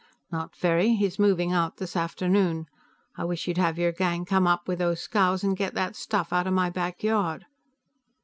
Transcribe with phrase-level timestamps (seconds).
[0.31, 0.95] "Not very.
[0.95, 2.65] He's moving out this afternoon.
[3.17, 6.33] I wish you'd have your gang come up with those scows and get that stuff
[6.33, 7.45] out of my back yard."